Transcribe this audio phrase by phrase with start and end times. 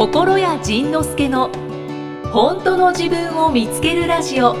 [0.00, 1.50] 心谷仁之助の
[2.32, 4.56] 本当の自分を見つけるラジオ。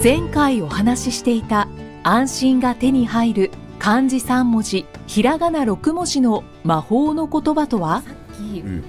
[0.00, 1.66] 前回お話ししていた
[2.04, 8.04] 安心が手に入る漢字3文字ひらがな6文字の魔法の言葉とは？
[8.38, 8.84] うん。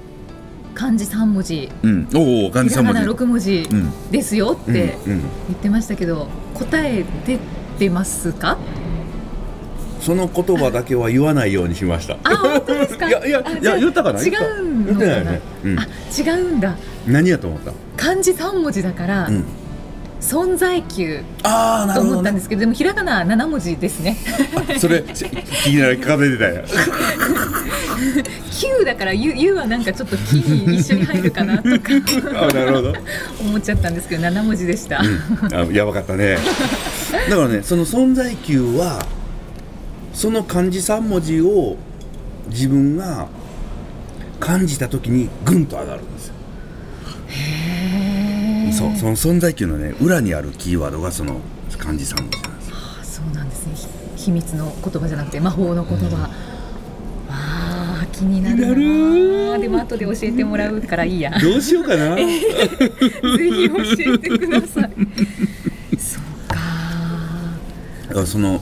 [0.75, 1.68] 漢字3文字。
[1.82, 3.00] うん、おお漢字三文字。
[3.00, 4.11] ひらがな6文字うん。
[4.11, 5.13] ですよってうん。
[5.13, 5.21] うん。
[5.48, 7.40] 言ってましたけど、答え出
[7.79, 8.59] てますか？
[10.02, 12.18] その言葉だけは言わないようにしました。
[12.23, 13.08] あ本当ですか？
[13.08, 14.22] いやいやいや言ったかな？
[14.22, 14.34] 違う
[14.84, 15.88] の言ってないかな、よね、うん、あ
[16.18, 16.76] 違うんだ。
[17.08, 19.46] 何やと思った、漢字3文字だから、うん、
[20.20, 24.18] 存在級ああなと思ったんですけどでもひらがな7文字ですね。
[24.76, 25.22] あそれ気
[25.70, 26.68] になる風出たや9
[28.86, 31.70] だから「ゆ」ゆはなんかちょっと「き」に一緒に入るかなとか。
[32.36, 32.94] あなるほど、
[33.40, 35.04] 思っちゃったんですけど7文字でした、う
[35.48, 36.38] ん、あやばかったね。
[37.30, 39.04] だからねその存在級は
[40.13, 41.77] その漢字3文字を
[42.49, 43.27] 自分が
[44.40, 46.34] 感じた時にグンと上がるんですよ。
[48.73, 51.40] そうその存在級のね裏にあるキーワードがその
[51.77, 52.76] 漢字3文字なんですよ。
[52.76, 53.73] あそうなんですね。
[53.76, 56.29] ひ秘密の言葉じゃなくて魔法の言葉、
[57.29, 61.31] あー気になるな気になるでも後で教えてもらうからいいや。
[61.40, 62.15] ぜどうしようかな。
[62.18, 64.91] ひ教えてください
[68.25, 68.62] その、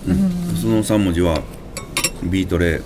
[0.60, 1.42] その3文字は
[2.24, 2.82] ビートレ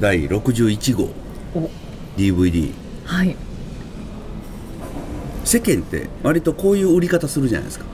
[0.00, 1.10] 第61号。
[1.54, 1.70] お。
[2.16, 2.72] DVD
[3.04, 3.36] はい。
[5.44, 7.86] 世間って割とこういう売り方するじゃないですか。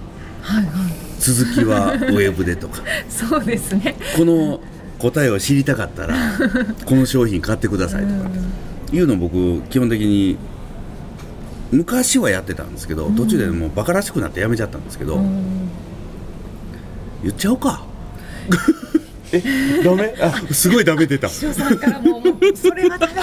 [0.42, 0.72] はいはい。
[1.18, 2.82] 続きは ウェブでとか。
[3.08, 3.96] そうですね。
[4.16, 4.60] この
[4.98, 6.14] 答えを知りたかったら
[6.84, 8.30] この商品買ってくださいとか。
[8.92, 10.36] いうのを僕基本的に
[11.72, 15.20] 昔はやってたんですけど途中でもうバカらしくなってやめちゃったんですけど、
[17.24, 17.82] 言っちゃおうか
[19.32, 19.42] え
[19.82, 20.14] ダメ？
[20.20, 23.12] あすごいダメ出た師匠さんからももうそれはダメ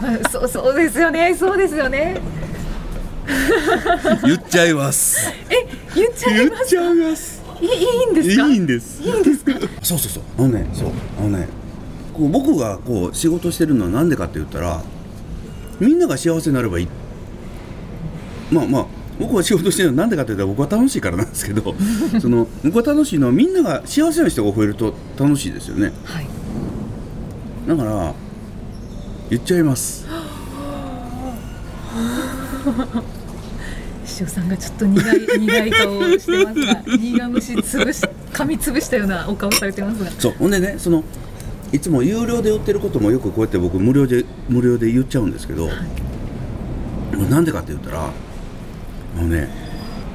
[0.00, 2.20] まあ、そうそうですよねそうですよね
[4.24, 5.54] 言っちゃいますえ
[5.94, 8.46] 言っちゃいます言っちゃいますいいいいんですか？
[8.48, 9.02] いいんです。
[9.02, 9.52] いいんですか？
[9.82, 10.22] そうそうそう。
[10.36, 10.90] あのね、そう、
[11.20, 11.46] あのね、
[12.12, 14.82] こう僕がこう仕事してるのはなんでかって言ったら、
[15.78, 16.88] みんなが幸せになればいい。
[18.50, 18.86] まあまあ。
[19.22, 21.74] 僕は仕事してるのはなんでかって言ったら僕は楽しいからなんですけど
[22.20, 25.92] その僕は楽しいのはみんなが幸せな人が増えると楽しいですよね。
[26.04, 26.26] はい。
[27.68, 28.14] だから
[29.30, 30.06] 言っちゃいます。
[34.04, 40.10] 師匠さんがちょっと苦い苦い顔をしてますが 苦虫つぶし噛みつぶしたようなお顔されてますが。
[40.18, 40.34] そう。
[40.38, 41.04] ほんでねその
[41.72, 45.70] いつも有料で売ってることもよくこうやって僕無料で無料で言っちゃうんですけど、
[47.30, 48.10] なんでかって言ったら
[49.16, 49.48] もうね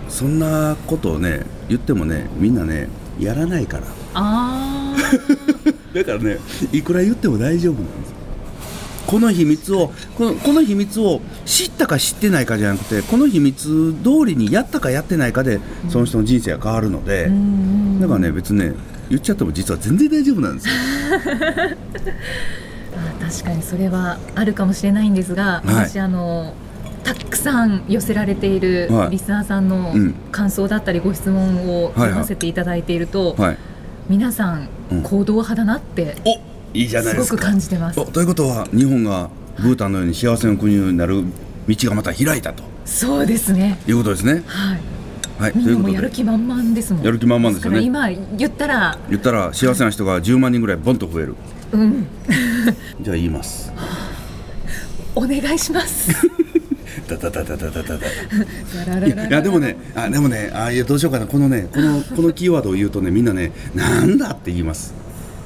[0.09, 3.84] そんなことをね言ってもねみんなねやらないから。
[4.13, 4.96] あ
[5.94, 6.38] だからね
[6.72, 8.18] いくら言っても大丈夫なんです。
[9.08, 18.74] この秘密をこのこの秘密を知ったか知ってないかじゃなくてこの秘密通りにやったかやってないかでその人の人生が変わるので、ーうんだからね別にね
[19.09, 20.74] 言っちゃっても実は全然大丈夫なんですよ。
[22.97, 25.90] あ確かにそれはあるかもしれないんですが、はい。
[25.90, 26.53] 私あの
[27.13, 29.12] たくさん寄せられているはい。
[29.12, 33.57] リスナーさんのうん感想だったりご質問を読ませていただいていると、はい。
[34.09, 35.03] 皆さんうん。
[35.03, 36.40] 行動派だなってお
[36.73, 38.00] いいじゃないすごくですか感じてます。
[38.00, 39.29] おということは日本が
[39.59, 41.23] ブータンのように幸せの国になる
[41.67, 42.63] 道がまた開いたと。
[42.85, 43.79] そうですね。
[43.88, 44.44] いうことですね。
[44.46, 44.79] はい。
[45.40, 45.53] はい。
[45.56, 47.03] みんなもやる気満々ですもん。
[47.03, 47.81] やる気満々ですよね。
[47.81, 51.35] 今言ったら言ったら幸せな人が10万人ぐらいボンと増える。
[51.72, 52.07] うん。
[53.01, 53.72] じゃあ言います。
[55.16, 56.12] お願いします
[57.07, 64.94] ダダダダダダダダいやでもねあでもねあいやどうしようかなこのねこのこのキーワードを言うとねみんなねなんだって言います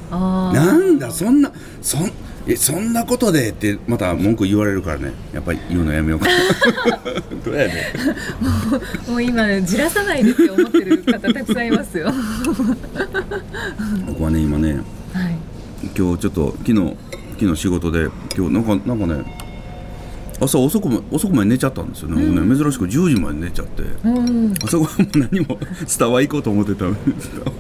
[0.10, 1.52] なんだそんな
[1.82, 2.12] そん
[2.48, 6.26] えそんなことでってまた文句言われるからねやっぱり言うのやめようか
[7.46, 7.94] どうやね
[9.08, 12.14] もう今じらさないでって思ってる方たくさんいますよは
[14.08, 14.74] 僕はね今ね
[15.14, 15.38] はい
[15.84, 16.98] 今日ちょっと昨日
[17.40, 19.41] 昨日仕事で今日なんかなんかね
[20.42, 23.84] 朝遅くま遅くまで寝ちゃったんですよね,、僕ね珍しく10時まで寝ちゃって。
[24.04, 24.54] うん。
[24.64, 26.98] 朝ごはんも何もスタバ行こうと思ってたのに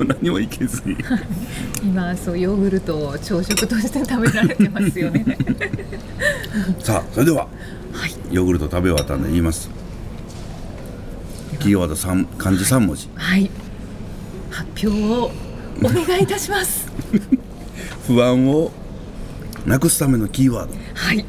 [0.07, 0.97] 何も行けずに。
[1.83, 5.37] 今そうヨーグルトを朝食として食べられてますよね。
[6.81, 7.47] さあそれでは
[7.93, 8.15] はい。
[8.31, 9.69] ヨーグルト食べ終わったんで言います。
[11.59, 13.07] キーワード三漢字3文字。
[13.13, 13.51] はい。
[14.49, 15.31] 発表を
[15.83, 16.91] お願いいたします。
[18.07, 18.71] 不安を
[19.67, 20.73] なくすためのキーワード。
[20.95, 21.23] はい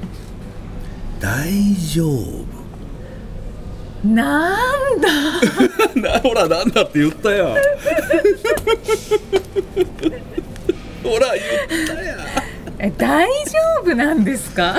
[1.22, 2.44] 大丈夫。
[4.04, 4.50] な
[4.96, 5.08] んだ。
[6.14, 7.54] な ほらなんだって言ったよ
[11.04, 12.16] ほら言ったや
[12.80, 14.76] え大丈夫なんですか？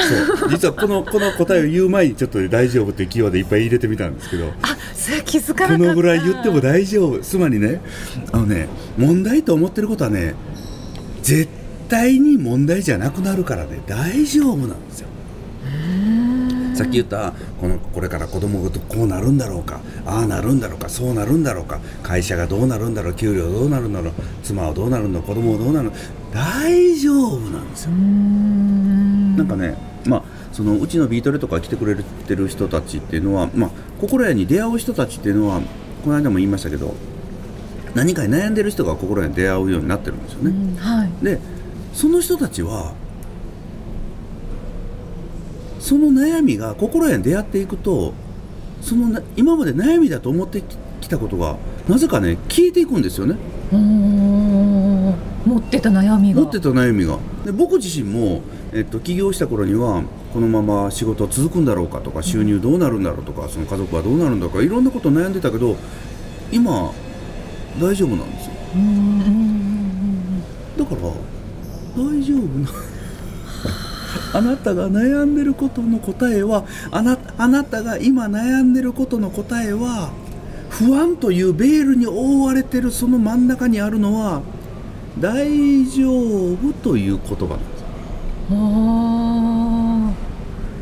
[0.49, 4.51] 実はこのこの答えを言う前にちょっとね大丈夫っていうキーワードいっぱい入れてみたんですけど。
[4.61, 5.83] あそれ気づかなかった。
[5.83, 7.19] このぐらい言っても大丈夫。
[7.19, 7.79] つまりね
[8.33, 8.67] あのね
[8.97, 10.33] 問題と思ってることはね
[11.21, 11.47] 絶
[11.87, 15.07] 対に問題じゃなくなるからね大丈夫なんですよ
[16.73, 25.91] さっき言ったこのこれから子供がこうなるんだろうかああなるんだろうかそうなるんだろうか会社がどうなるんだろう給料どうなるんだろう妻はどうなるんだろう子供はどうなる
[26.33, 27.91] 大丈夫なんですよ。
[27.91, 29.37] ん。
[29.37, 33.69] なんかね、まあ、そのうちのビートレとか来てくれてる人たちっていうのは、まあ、
[34.01, 35.61] 心屋に出会う人たちっていうのは
[36.03, 36.95] この間も言いましたけど
[37.93, 40.51] 何かに悩んでる人が心屋に出会うようになってるんですようね。
[40.51, 41.11] んはい。
[41.23, 41.39] で
[41.93, 42.93] その人たちは
[45.83, 48.13] その悩みが心屋に出会っていくと
[48.81, 51.57] そのな今まで悩みだと思ってききたことが
[51.89, 53.35] なぜかね消えていくんですよね。
[55.45, 56.39] 持ってた悩みが。
[56.39, 57.19] 持ってた悩みが。
[57.43, 58.41] で僕自身も、
[58.71, 65.75] えっと、起業した頃にはこのまま仕事は続くんだろうかとか収入どうなるんだろうとかその家族はどうなるんだろうかいろんなこと悩んでたけど
[66.53, 66.93] 今
[67.81, 68.53] 大丈夫なんですよ。
[70.77, 71.01] だから
[72.01, 72.92] 大丈夫な
[74.33, 80.11] あなたが悩んでることの答えはあなあなたが今悩んでることの答えは
[80.69, 84.41] 不安というベールに覆われてるその真ん中にあるのは
[85.19, 87.59] 大丈夫という言葉なん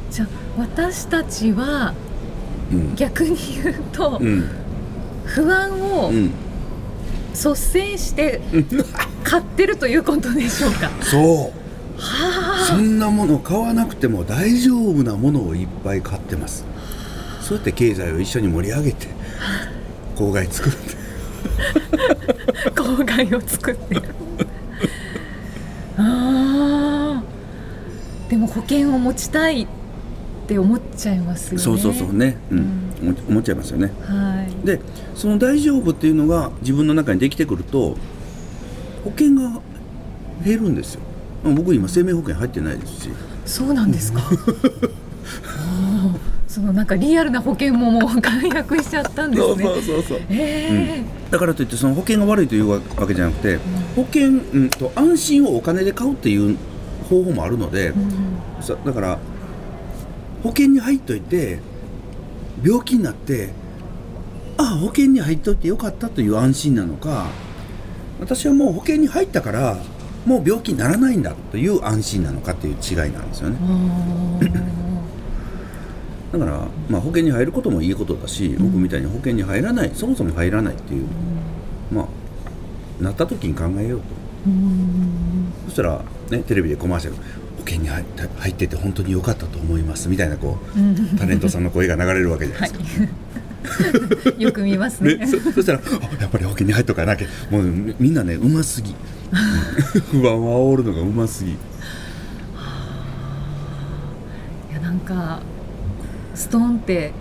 [0.10, 0.16] です。
[0.16, 0.28] じゃあ
[0.58, 1.94] 私たちは
[2.72, 2.96] うん。
[2.96, 4.50] 逆に言うと、うん。
[5.26, 6.32] 不安をうん、
[7.34, 8.40] 率先して
[9.24, 10.90] 買ってるということでしょうか？
[11.02, 11.61] そう
[12.68, 16.66] そんなもの買わなくても大丈夫なものをいっぱい買ってます
[17.42, 19.08] そうやって経済を一緒に盛り上げて
[20.16, 21.02] 郊外作るんで
[22.76, 24.04] 郊外を作ってる。
[25.98, 27.24] ああ。
[28.30, 29.68] でも保険を持ちたいっ
[30.48, 31.64] て思っちゃいますよね。
[31.64, 34.66] そうそうそうね、うんうん思っ思っちゃいますよねはい。
[34.66, 34.80] で
[35.16, 37.98] その大丈夫っていうのが自分の中にできてくると
[39.04, 39.60] 保険が
[40.46, 41.02] 減るんですよ
[41.44, 43.10] 僕今生命保険入ってないですし。
[43.46, 44.22] そうなんですか。
[46.48, 49.64] そのなんかリアルな保険ももう 解約しちゃったんですね。
[49.64, 53.58] そうそうええだからといってその保険が悪いというわけじゃなくて
[53.96, 56.58] 保険、うん、と安心をお金で買うっていう
[57.10, 59.20] 方法もあるので、うんさだから
[60.44, 61.60] 保険に入っといて
[62.64, 63.50] 病気になって
[64.58, 67.28] ああ保険に入っといてよかったという安心なのか
[68.20, 69.78] 私はもう保険に入ったから
[70.26, 73.58] もう病気にならないんだという安心なのかっていう違いなんですよね。
[76.32, 81.08] だから、まあ、保険に入ることもいいことだし、僕みたいに保険に入らないそもそも入らないっていう、
[81.92, 84.06] まあなった時に考えようと。
[84.48, 85.52] うん。
[85.66, 87.22] そしたら、ね、テレビでコマーシャル保
[87.66, 90.58] 険に入って入ってて本当に良かったと思いますみたいなこ
[91.14, 93.04] うタレントさんの声が流れるわけじゃないはですか。
[93.04, 93.10] い。
[94.38, 95.16] よく見ますね。
[95.16, 95.82] ね、そそしたらあ
[96.22, 97.28] やっぱり保険に入っとかなきゃ。
[97.50, 98.96] もうみみんなねうますぎ。
[100.12, 101.52] 不安を煽るのがうますぎ。
[101.52, 101.56] い
[104.74, 105.42] やなんか
[106.36, 107.12] ストンって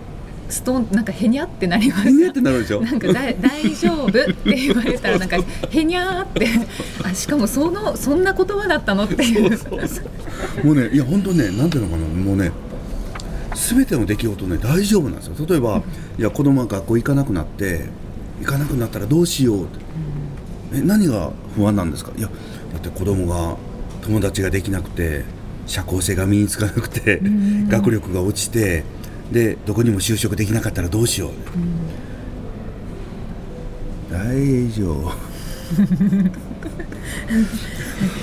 [0.49, 2.79] ストンなんかへにゃってなりまへにゃっしてなるでしょ？
[2.81, 2.85] た。
[2.85, 5.37] なんかだ大丈夫って言われたらなんか
[5.69, 6.47] へにゃーって。
[7.03, 9.51] あしかもそのそんな言葉だったのっていう。
[10.65, 12.05] もうねいや本当ねなんていうのかな。
[12.05, 12.51] もうね
[13.55, 15.35] 全ての出来事ね大丈夫なんですよ。
[15.47, 15.81] 例えば、
[16.17, 17.85] いや子供が学校行かなくなって
[18.39, 19.79] 行かなくなったらどうしようって、
[20.75, 22.11] え何が不安なんですか？
[22.17, 22.29] いや
[22.73, 23.57] だって子供が
[24.03, 25.23] 友達ができなくて
[25.67, 27.67] 社交性が身につかなくてん。
[27.69, 28.83] 学力が落ちて
[29.31, 31.31] でどこにも就職できなかったらどうしよう、
[34.13, 35.11] 大丈夫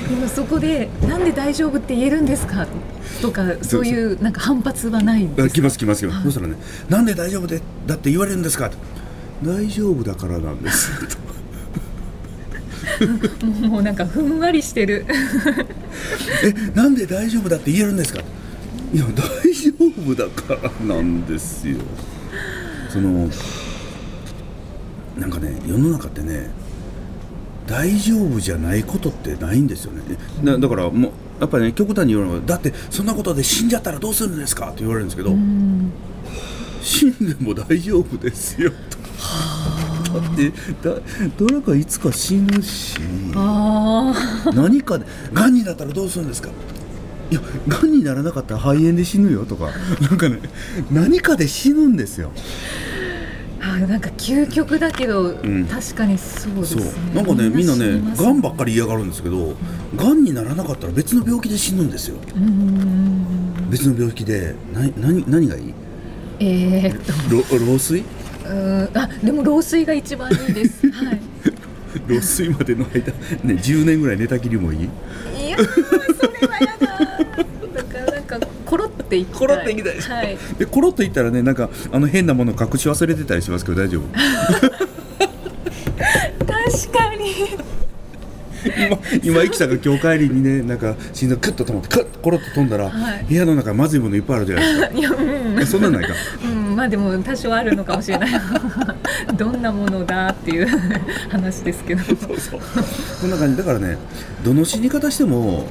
[0.09, 2.67] でもそこでなんで大丈夫って言えるんですか
[3.21, 6.57] とかそういうなんか反発はないんですあ来ます来ます来ますそしたらね
[6.89, 8.77] 「なんで大丈夫でだって言われるんですか?」と
[9.45, 10.91] 大丈夫だからなんです」
[13.39, 15.05] ともうなんかふんわりしてる。
[16.43, 18.21] えなんで大丈夫だって言えるんですか?」
[18.93, 20.55] いや大丈夫だか
[20.89, 21.77] らなんですよ
[22.89, 23.29] その
[25.19, 26.49] なんかね世の中ってね
[27.69, 30.03] 大丈夫じゃないことってないんですよね。
[30.43, 34.71] だだからもうやっぱりね極端に言われるのはだってそんなことで死んじゃったらどうするんですか？
[34.71, 35.93] って言われるんですけど、うん
[36.81, 38.73] 死んでも大丈夫ですよ。
[40.05, 40.51] とだって
[40.83, 41.01] だ
[41.39, 42.97] 誰かいつか死ぬし
[44.55, 46.51] 何かでがんになったらどうするんですか？
[47.31, 49.71] いやがんにならなかったら肺炎で死ぬよとか
[50.01, 50.39] なんかね
[50.91, 52.31] 何かで死ぬんですよ
[53.61, 55.67] あなんか究極だけど、ん。
[55.67, 56.83] 確かにそうですそう。
[56.85, 59.55] ねなんかねみんなねがんばっかり嫌がるんですけど
[59.97, 62.17] がんにならなかったら別の病気で死ぬんですよ。
[62.17, 63.69] うーん。
[63.71, 65.75] 別の病気で何何何がいい？
[66.41, 67.35] えー、っと。
[67.35, 68.03] ろ老衰？
[68.45, 68.99] うーん。
[68.99, 70.87] あでも老衰が一番いいです。
[70.93, 71.21] はい。
[72.07, 73.07] 老衰までの間
[73.43, 74.79] ね10年ぐらい寝たきりもいい？
[74.85, 79.39] いやーそれはやだだからなんかコロっていきたい。
[79.39, 80.39] コロっていきたいはい。
[80.59, 84.03] でコロッと言ったらねなんかあの変なもの隠し忘れてたりしますけど大丈夫？
[86.47, 87.29] 確かに。
[88.65, 93.25] 今今生きたが今日帰りにねなんか心臓クッと止まってクッとコロッと飛んだら、はい。
[93.25, 94.99] 部屋の中まずいものいっぱいあるじゃないですか。
[94.99, 95.61] いやうん。
[95.61, 96.15] えそんなんないか？
[96.45, 98.31] うん、まあでも多少あるのかもしれない。
[99.39, 100.67] どんなものだっていう
[101.31, 102.03] 話ですけど。
[102.05, 102.61] そうそう。
[103.21, 103.57] こんな感じ。
[103.57, 103.97] だからね
[104.45, 105.67] どの死に方しても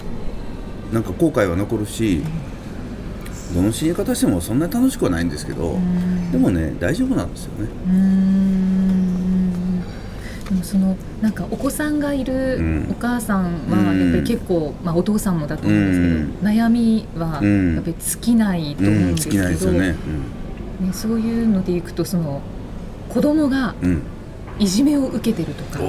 [0.94, 2.24] なんか後悔は残るし
[3.54, 5.78] どの死に方してもそんなに楽しくはないんですけど
[6.32, 7.70] でもね大丈夫なんですよね。
[7.88, 8.78] うーん。
[10.50, 12.88] でもそのなんかお子さんがいるうん。
[12.92, 14.00] お母さんはうん。
[14.00, 16.58] やっぱり結構、まあ、お父さんもだと思うんですけど、うん。
[16.58, 17.76] 悩みはうん。
[17.76, 19.96] やっぱり尽きないと思うんですけど、ね。
[20.80, 22.42] ねそういうのでいくとその
[23.10, 23.76] 子供が
[24.60, 25.80] いじめを受けてるとか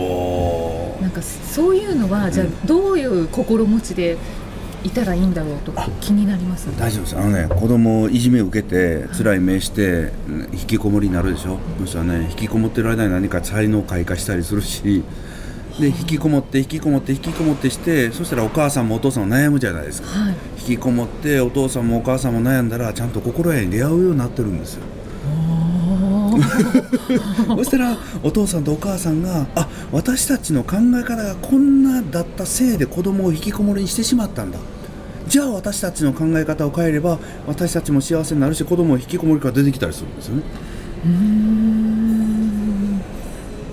[1.02, 2.66] なんかそういうのはじゃあうん。
[2.66, 4.16] どういう心持ちで
[4.84, 7.16] いたらいいんだろうとあ気になります大丈夫です。
[7.16, 11.58] あのね子供いじめを受けて辛い目してうん引きこもりになるでしょ？
[11.80, 15.02] そしたらね引きこもってる間に何か才能を開花したりするし
[15.80, 20.08] で引きこもって引きこもって引きこもってしてそしたらお母さんもお父さんも悩むじゃないですか。
[20.08, 20.34] はい。
[20.58, 24.82] 引きこもってお父さんもお母さんも悩んだらちゃんと心得に出会うようになってるんですよ
[27.56, 34.58] そしたらお父さんとお母さんがあ私たちの考え方がこんなだったせいで子供を引きこもりにしてしまったんだ。
[35.26, 40.42] じゃあ私たちの考え方を変えれば私たちも幸せになるし子供を引きこもりから出てきたりするんですよね。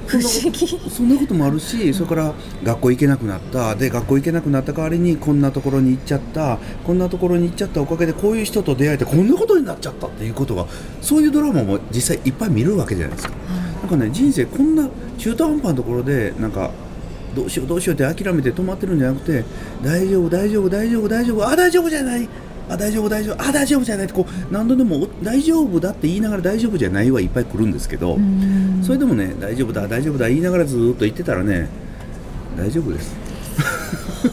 [0.07, 0.89] 不思議。
[0.89, 2.33] そんなこともあるしそれから
[2.63, 3.75] 学校行けなくなった。
[3.75, 6.57] で学校行けなくなった代わりにこんなところに行っちゃった。
[6.85, 10.65] こんなところに行っちゃったおかげでこういう人と出会えてこんなことになっちゃったっていうことが
[11.01, 13.33] そういうドラマも実際いっぱい見るわけじゃないですか。
[13.81, 16.71] なんかね人生こんな中途半端なところでなんか
[17.35, 19.43] どうしようどうしようって諦めて止まってるんじゃなくて
[19.83, 22.29] 大丈夫大丈夫大丈夫大丈夫あ大丈夫じゃない
[22.69, 23.41] あ大丈夫大丈夫。
[23.41, 24.05] あ大丈夫じゃない。
[24.05, 28.81] ってこう何度でもお大丈夫だって言いながら大丈夫じゃないはいっぱい来るんですけど、うん。
[28.84, 31.69] それでもね大丈夫だ大丈夫だ言いながらずーっと言ってたらね
[32.57, 33.15] 大丈夫です。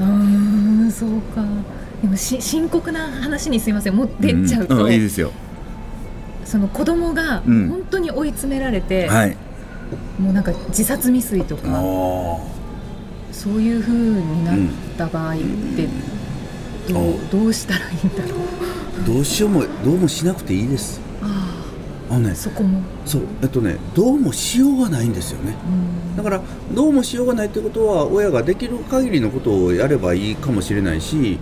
[0.00, 1.44] うーんそうか。
[2.02, 3.96] でもし深刻な話にすいません。
[3.96, 4.88] もう出ちゃうと、ん。
[4.88, 5.32] んいいですよ。
[6.44, 7.68] その子供がうん。
[7.68, 9.36] 本当に追い詰められて、はい。
[10.18, 11.70] もうなんか自殺未遂とかあ
[13.32, 14.56] そういう風になっ
[14.96, 15.44] た場合って
[16.88, 18.38] どう,、どうしたらいいんだろう。
[19.02, 21.00] ーどうしようもどうもしなくていいです。
[21.22, 21.64] あ
[22.10, 25.54] あのねあそこも、そうえっとねどうもしようがないんですよね。
[25.68, 26.16] うん。
[26.16, 26.40] だから
[26.74, 31.38] どうもしようがないってことは親ができる限りのことをやればいいかもしれないし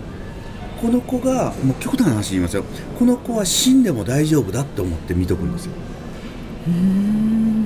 [0.81, 2.63] この子がもう極端な話言いますよ。
[2.99, 5.71] この子は死んでも大丈夫だって思って見とくんですよ。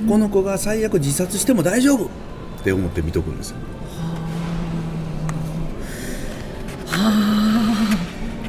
[0.08, 2.08] この子が最悪自殺しても大丈夫っ
[2.62, 3.56] て思って見とくんですよ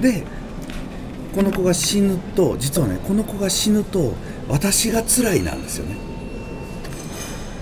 [0.04, 0.24] で
[1.34, 4.14] この子が死ぬと実はねこの子が死ぬと
[4.50, 5.96] 私が辛いなんですよね。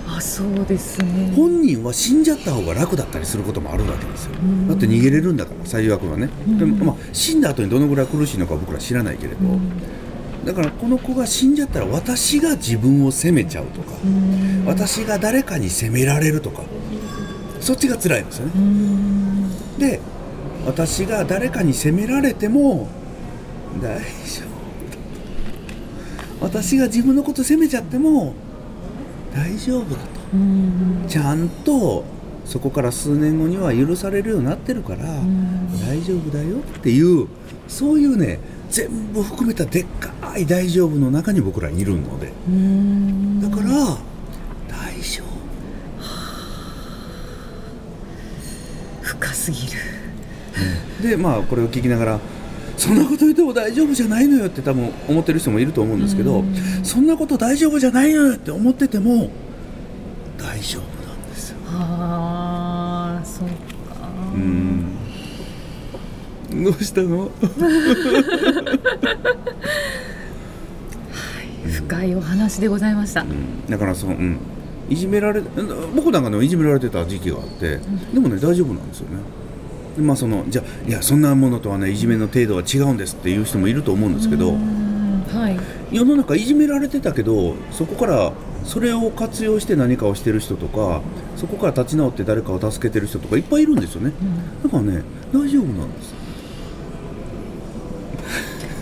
[0.07, 1.31] ああそうですね。
[1.36, 4.36] 本人は死んじゃった方が楽だったりすることもあるわけですよ。
[4.36, 4.67] ん。
[4.67, 6.25] だって逃げれるんだから最悪はね。
[6.25, 6.57] ん。
[6.57, 9.38] でも、まあ、死んだ後にどのぐらい苦しいのか僕ら知らないけれど、
[10.43, 14.65] だからこの子が死んじゃったら私が自分を責めちゃうとか、うん。
[14.65, 16.63] 私が誰かに責められるとか
[17.62, 18.51] そっちが辛いんですよね。
[18.55, 19.77] うん。
[19.77, 20.01] で
[20.65, 22.88] 私が誰かに責められても
[23.82, 24.51] 大丈夫
[26.41, 28.34] だ私が自分のこと責めちゃっても
[29.34, 30.22] 大丈夫だと。
[31.08, 32.03] ちゃんと
[32.46, 35.06] そこから数年後には許されるようになってるから、
[35.88, 37.27] 大丈夫だよっていう
[37.68, 38.39] そういうね
[38.70, 42.27] 全部含めたでっかい大丈夫の中に僕らいるので。
[43.48, 43.70] だから
[44.68, 45.27] 大丈夫。
[49.01, 49.90] 深すぎる。
[51.01, 52.20] でまあこれを聞きながら
[52.77, 59.29] そんなこと言っても大丈夫じゃないのよって多分思ってる人もいると思うんですけどうんそんなこと大丈夫じゃないのよって思ってても
[60.38, 63.53] 大丈夫なんですよああそうか。
[64.34, 64.98] うん。
[66.63, 67.31] どうしたの？
[71.65, 73.25] 深いお話でございました、
[73.70, 74.38] だからそう、うん、
[74.89, 75.41] いじめられ
[75.96, 77.79] 僕なんかでもいじめられてた時期があって、
[78.13, 79.17] でもね大丈夫なんですよね。
[79.17, 79.22] で
[79.98, 84.91] まあそのじゃあいやそんなものとはねいじめの程度は違うんですっていう人もいると思うんですけど、うん
[85.31, 85.95] はい。
[85.95, 88.33] 世の中いじめられてたけどそこから
[88.63, 91.01] それを活用して何かをしてる人とか
[91.36, 94.13] そこから立ち直って誰かを助けてる人とかいっぱいいるんですよね。
[94.63, 96.13] だからね大丈夫なんです。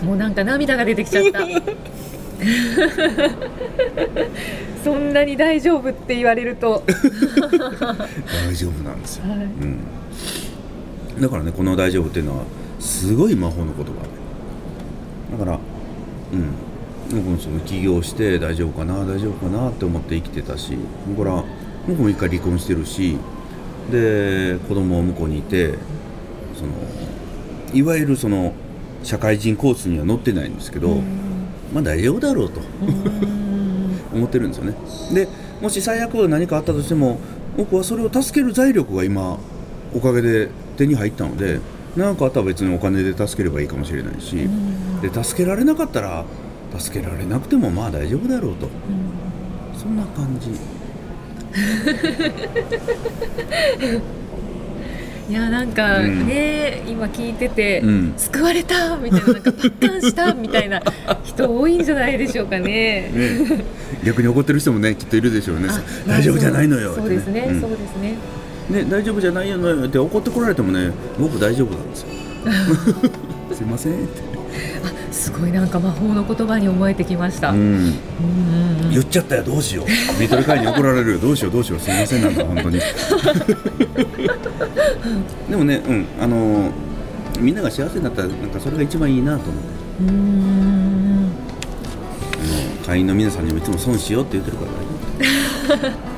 [0.04, 1.40] もうなんか涙が出てきちゃった。
[4.82, 6.96] そんなに大丈夫って言われると、 大
[8.56, 9.40] 丈夫なんですよ、はい。
[9.40, 9.80] うん、
[11.20, 12.44] だからねこの「大丈夫」っていうのは
[12.78, 13.92] すごい魔法の言葉。
[13.92, 15.58] でだから
[16.32, 16.70] うん。
[17.10, 20.76] 僕もその起業して大丈夫かな大丈夫かなって思って生きてたし
[21.16, 21.44] これは
[21.88, 23.16] 僕も一回離婚してるし
[23.90, 25.74] で子供も向こうにいて
[26.54, 26.72] その
[27.74, 28.54] いわゆるその
[29.02, 31.00] 社会人コースには乗ってないんですけど、
[31.72, 32.60] まあ大丈夫だろうと。
[34.12, 34.74] 思ってるんですよね。
[35.14, 35.28] で
[35.62, 37.18] もし最悪何かあったとしても
[37.56, 39.38] 僕はそれを助ける財力が今
[39.94, 40.48] おかげで
[40.80, 41.60] 手に入ったので
[41.96, 44.48] 何かあったら別にお金で助ければいいかもしれないし
[45.02, 46.24] で助けられなかったら
[46.78, 48.68] 助けられなくてもまあ大丈夫だろうと。
[49.76, 50.50] そんな感じ。
[55.28, 56.26] いやなんかうん。
[56.26, 58.14] ね、今聞いてて、うん。
[58.16, 60.82] 救われたみたいななんか達観したみたいな
[61.24, 63.10] 人多いんじゃないでしょうかね。
[63.12, 63.64] ね。
[64.04, 65.68] 逆に怒ってる人もねきっといるでしょうね。
[65.70, 68.14] あ大丈夫じゃないのよそうですね、ってそうですね。
[68.70, 72.08] うんね大丈夫じゃないのよって怒ってこられてもね僕大丈夫なんですよ。
[73.52, 74.02] すいませんって、
[74.84, 77.52] あすごいなんか魔法の言葉に思えてきました。
[77.52, 77.92] 言
[79.00, 79.86] っちゃったよどうしよう。
[80.20, 81.12] ビートル会に怒られる。
[81.12, 82.80] よ どうしようどうしようすいませんなんか本当に。
[85.50, 86.70] でもねうんあのー
[87.40, 89.60] みんなが幸せになったらなんかそれが一番いいなと思って
[90.02, 91.30] うーん
[92.86, 94.64] 会員の皆さんにもいつも損しようって言ってるか
[95.78, 96.09] ら大丈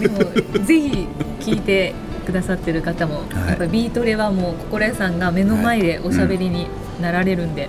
[0.00, 0.18] でも
[0.64, 1.06] ぜひ
[1.40, 1.94] 聞いて
[2.24, 3.48] くださってる方も、はい。
[3.48, 6.66] やっぱりビートレはもう心屋さんが目の前でおしゃべりに
[7.00, 7.68] なられるんで、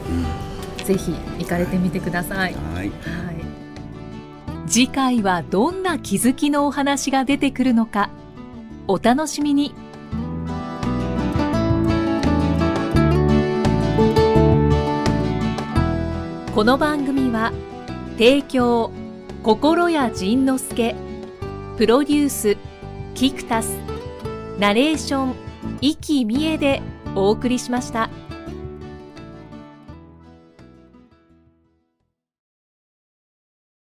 [0.77, 2.53] 夫ぜひ行かれてみてください。
[2.53, 2.87] うんはい。
[2.87, 2.93] はい。
[4.67, 8.09] 次回はどんな気づきのお話が出てくるのか
[8.87, 9.73] お楽しみに。
[16.55, 17.51] この番組は
[18.17, 18.91] 提供
[19.41, 20.95] 心谷仁之助
[21.77, 22.57] プロデュース
[23.15, 23.79] キクタス
[24.59, 25.35] ナレーション
[25.81, 26.83] 生きみえで
[27.15, 28.09] お送りしました。